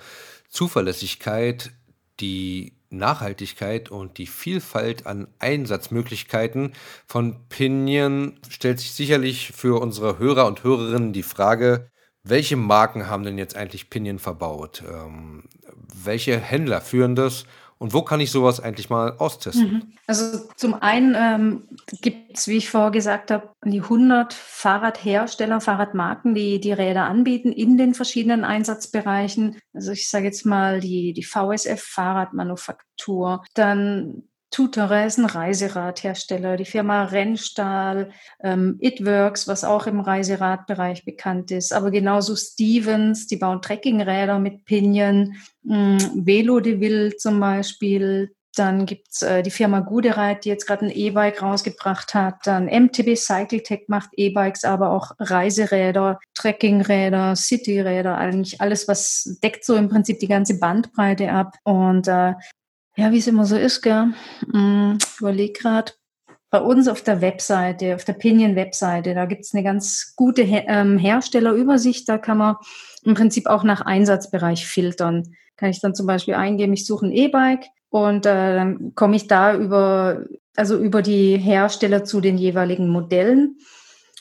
[0.49, 1.71] Zuverlässigkeit,
[2.19, 6.73] die Nachhaltigkeit und die Vielfalt an Einsatzmöglichkeiten
[7.07, 11.87] von Pinion stellt sich sicherlich für unsere Hörer und Hörerinnen die Frage,
[12.21, 14.83] welche Marken haben denn jetzt eigentlich Pinion verbaut?
[14.87, 15.45] Ähm,
[15.93, 17.45] welche Händler führen das
[17.83, 19.73] und wo kann ich sowas eigentlich mal austesten?
[19.73, 19.93] Mhm.
[20.07, 21.67] Also zum einen ähm,
[22.01, 27.51] gibt es, wie ich vorher gesagt habe, die 100 Fahrradhersteller, Fahrradmarken, die die Räder anbieten
[27.51, 29.59] in den verschiedenen Einsatzbereichen.
[29.73, 36.65] Also ich sage jetzt mal die, die VSF Fahrradmanufaktur, dann Tutere ist ein Reiseradhersteller, die
[36.65, 38.11] Firma Rennstahl,
[38.43, 44.63] ähm, Itworks, was auch im Reiseradbereich bekannt ist, aber genauso Stevens, die bauen Trekkingräder mit
[44.65, 45.35] Pinion,
[45.67, 50.85] ähm, Velo de Ville zum Beispiel, dann gibt's äh, die Firma Gudereit, die jetzt gerade
[50.85, 52.45] ein E-Bike rausgebracht hat.
[52.45, 59.75] Dann MTB Cycletech macht E-Bikes, aber auch Reiseräder, Trekkingräder, Cityräder, eigentlich alles, was deckt so
[59.75, 61.55] im Prinzip die ganze Bandbreite ab.
[61.63, 62.33] Und äh,
[62.95, 64.13] ja, wie es immer so ist, gell?
[64.51, 65.93] Hm, ich überlege gerade,
[66.53, 70.99] bei uns auf der Webseite, auf der Pinion-Webseite, da gibt es eine ganz gute ähm,
[70.99, 72.07] Herstellerübersicht.
[72.07, 72.57] Da kann man
[73.03, 75.23] im Prinzip auch nach Einsatzbereich filtern.
[75.57, 79.25] Kann ich dann zum Beispiel eingeben, ich suche ein E-Bike und äh, dann komme ich
[79.25, 80.25] da über,
[80.55, 83.57] also über die Hersteller zu den jeweiligen Modellen.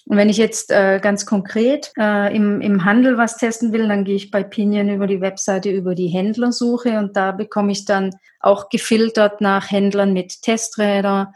[0.07, 4.05] Und wenn ich jetzt äh, ganz konkret äh, im, im Handel was testen will, dann
[4.05, 8.11] gehe ich bei Pinion über die Webseite über die Händlersuche und da bekomme ich dann
[8.41, 11.33] auch gefiltert nach Händlern mit Testräder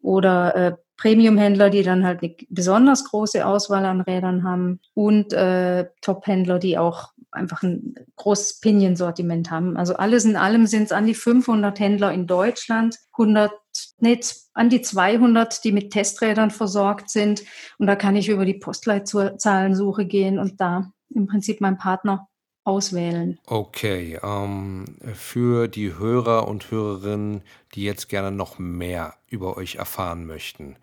[0.00, 5.86] oder äh, Premium-Händler, die dann halt eine besonders große Auswahl an Rädern haben und äh,
[6.00, 9.76] Top-Händler, die auch einfach ein großes Pinion-Sortiment haben.
[9.76, 13.52] Also alles in allem sind es an die 500 Händler in Deutschland, 100,
[13.98, 14.20] nee,
[14.54, 17.42] an die 200, die mit Testrädern versorgt sind.
[17.78, 22.28] Und da kann ich über die Postleitzahlensuche gehen und da im Prinzip meinen Partner
[22.66, 23.38] auswählen.
[23.46, 24.84] Okay, ähm,
[25.14, 27.42] für die Hörer und Hörerinnen,
[27.74, 30.76] die jetzt gerne noch mehr über euch erfahren möchten,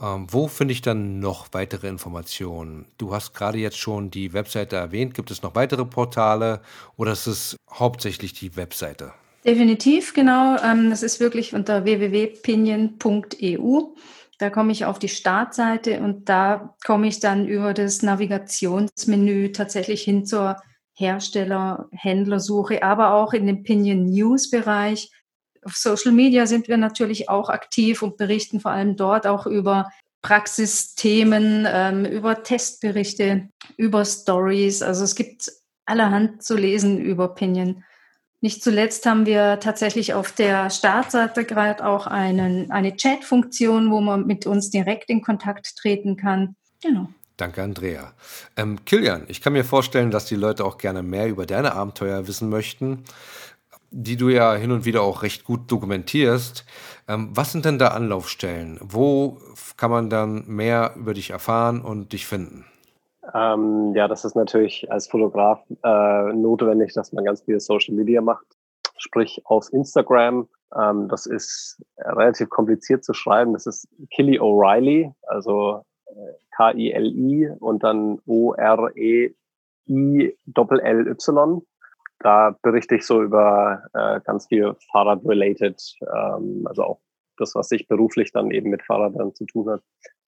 [0.00, 2.86] ähm, wo finde ich dann noch weitere Informationen?
[2.96, 5.14] Du hast gerade jetzt schon die Webseite erwähnt.
[5.14, 6.62] Gibt es noch weitere Portale
[6.96, 9.12] oder ist es hauptsächlich die Webseite?
[9.44, 10.56] Definitiv, genau.
[10.62, 13.80] Ähm, das ist wirklich unter www.pinion.eu.
[14.38, 20.02] Da komme ich auf die Startseite und da komme ich dann über das Navigationsmenü tatsächlich
[20.02, 20.56] hin zur
[20.94, 25.10] Hersteller, Händlersuche, aber auch in dem Pinion News Bereich.
[25.62, 29.90] Auf Social Media sind wir natürlich auch aktiv und berichten vor allem dort auch über
[30.22, 34.82] Praxisthemen, ähm, über Testberichte, über Stories.
[34.82, 35.50] Also es gibt
[35.86, 37.84] allerhand zu lesen über Pinion.
[38.42, 44.26] Nicht zuletzt haben wir tatsächlich auf der Startseite gerade auch einen, eine Chat-Funktion, wo man
[44.26, 46.56] mit uns direkt in Kontakt treten kann.
[46.82, 47.08] Genau.
[47.36, 48.12] Danke, Andrea.
[48.56, 52.26] Ähm, Kilian, ich kann mir vorstellen, dass die Leute auch gerne mehr über deine Abenteuer
[52.26, 53.04] wissen möchten,
[53.90, 56.64] die du ja hin und wieder auch recht gut dokumentierst.
[57.08, 58.78] Ähm, was sind denn da Anlaufstellen?
[58.82, 59.38] Wo
[59.76, 62.64] kann man dann mehr über dich erfahren und dich finden?
[63.34, 68.20] Ähm, ja, das ist natürlich als Fotograf äh, notwendig, dass man ganz viel Social Media
[68.20, 68.46] macht.
[68.96, 70.48] Sprich auf Instagram.
[70.78, 73.52] Ähm, das ist relativ kompliziert zu schreiben.
[73.52, 75.84] Das ist Killy O'Reilly, also
[76.56, 79.36] K-I-L-I und dann O-R-E-I-L-L-Y.
[82.22, 87.00] Da berichte ich so über äh, ganz viel Fahrrad-related, ähm, also auch
[87.38, 89.82] das, was sich beruflich dann eben mit Fahrradern zu tun hat.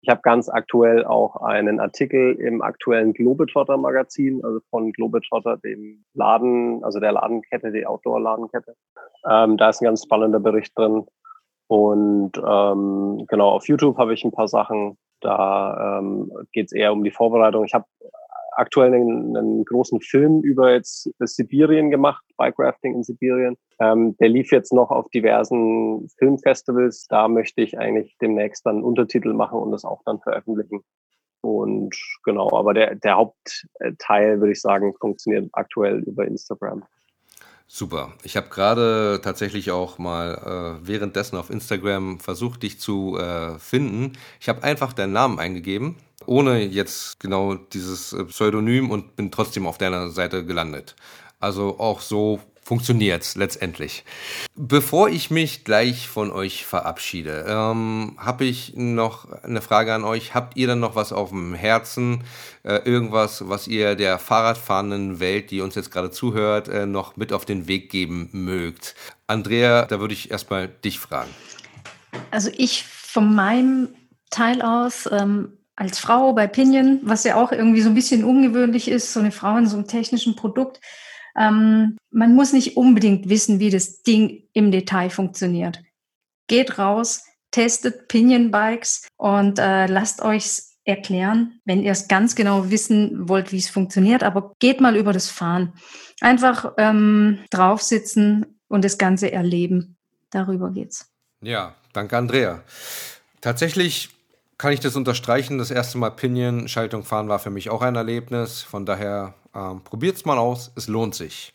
[0.02, 6.06] Ich habe ganz aktuell auch einen Artikel im aktuellen Globetrotter Magazin, also von Globetrotter, dem
[6.14, 8.76] Laden, also der Ladenkette, die Outdoor-Ladenkette.
[9.28, 11.06] Ähm, da ist ein ganz spannender Bericht drin.
[11.68, 14.98] Und ähm, genau, auf YouTube habe ich ein paar Sachen.
[15.22, 17.66] Da ähm, geht es eher um die Vorbereitung.
[17.66, 17.86] Ich habe
[18.56, 23.58] aktuell einen, einen, großen Film über jetzt Sibirien gemacht, Bike Rafting in Sibirien.
[23.80, 27.08] Ähm, der lief jetzt noch auf diversen Filmfestivals.
[27.08, 30.84] Da möchte ich eigentlich demnächst dann Untertitel machen und das auch dann veröffentlichen.
[31.42, 36.84] Und genau, aber der, der Hauptteil, würde ich sagen, funktioniert aktuell über Instagram.
[37.68, 38.14] Super.
[38.24, 44.14] Ich habe gerade tatsächlich auch mal äh, währenddessen auf Instagram versucht, dich zu äh, finden.
[44.40, 45.96] Ich habe einfach deinen Namen eingegeben,
[46.28, 50.96] ohne jetzt genau dieses äh, Pseudonym und bin trotzdem auf deiner Seite gelandet.
[51.40, 54.04] Also auch so funktioniert's letztendlich.
[54.56, 60.34] Bevor ich mich gleich von euch verabschiede, ähm, habe ich noch eine Frage an euch.
[60.34, 62.24] Habt ihr dann noch was auf dem Herzen?
[62.64, 67.32] Äh, irgendwas, was ihr der Fahrradfahrenden Welt, die uns jetzt gerade zuhört, äh, noch mit
[67.32, 68.96] auf den Weg geben mögt?
[69.28, 71.30] Andrea, da würde ich erstmal dich fragen.
[72.32, 73.90] Also ich von meinem
[74.32, 78.88] Teil aus ähm, als Frau bei Pinion, was ja auch irgendwie so ein bisschen ungewöhnlich
[78.88, 80.80] ist, so eine Frau in so einem technischen Produkt,
[81.38, 85.82] ähm, man muss nicht unbedingt wissen, wie das Ding im Detail funktioniert.
[86.48, 92.70] Geht raus, testet Pinion Bikes und äh, lasst euch erklären, wenn ihr es ganz genau
[92.70, 94.24] wissen wollt, wie es funktioniert.
[94.24, 95.74] Aber geht mal über das Fahren.
[96.22, 99.98] Einfach ähm, drauf sitzen und das Ganze erleben.
[100.30, 101.12] Darüber geht's.
[101.42, 102.64] Ja, danke, Andrea.
[103.42, 104.10] Tatsächlich
[104.58, 105.58] kann ich das unterstreichen.
[105.58, 108.62] Das erste Mal Pinion-Schaltung fahren war für mich auch ein Erlebnis.
[108.62, 111.54] Von daher ähm, probiert's mal aus, es lohnt sich.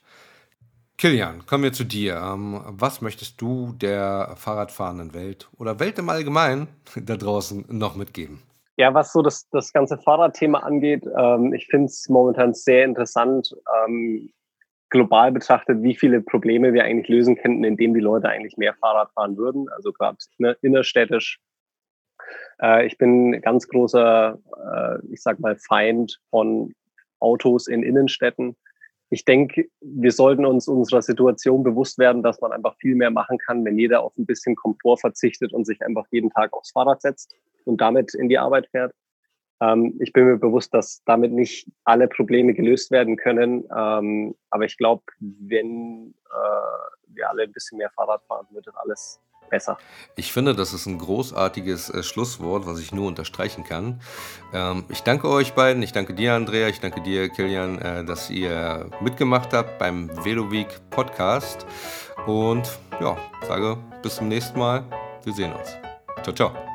[0.98, 2.16] Kilian, kommen wir zu dir.
[2.16, 8.42] Ähm, was möchtest du der Fahrradfahrenden Welt oder Welt im Allgemeinen da draußen noch mitgeben?
[8.76, 13.54] Ja, was so das, das ganze Fahrradthema angeht, ähm, ich finde es momentan sehr interessant,
[13.86, 14.30] ähm,
[14.90, 19.10] global betrachtet, wie viele Probleme wir eigentlich lösen könnten, indem die Leute eigentlich mehr Fahrrad
[19.12, 19.68] fahren würden.
[19.70, 20.18] Also gerade
[20.62, 21.38] innerstädtisch.
[22.60, 26.74] Äh, ich bin ganz großer, äh, ich sag mal, Feind von
[27.18, 28.56] Autos in Innenstädten.
[29.10, 33.38] Ich denke, wir sollten uns unserer Situation bewusst werden, dass man einfach viel mehr machen
[33.38, 37.02] kann, wenn jeder auf ein bisschen Komfort verzichtet und sich einfach jeden Tag aufs Fahrrad
[37.02, 38.94] setzt und damit in die Arbeit fährt.
[39.60, 43.64] Ähm, ich bin mir bewusst, dass damit nicht alle Probleme gelöst werden können.
[43.76, 48.76] Ähm, aber ich glaube, wenn äh, wir alle ein bisschen mehr Fahrrad fahren, wird das
[48.76, 49.20] alles
[49.50, 49.78] besser.
[50.16, 54.00] Ich finde, das ist ein großartiges äh, Schlusswort, was ich nur unterstreichen kann.
[54.52, 58.30] Ähm, ich danke euch beiden, ich danke dir, Andrea, ich danke dir, Kilian, äh, dass
[58.30, 61.66] ihr mitgemacht habt beim Veloweek Podcast.
[62.26, 64.84] Und ja, sage bis zum nächsten Mal.
[65.24, 65.76] Wir sehen uns.
[66.22, 66.69] Ciao, ciao.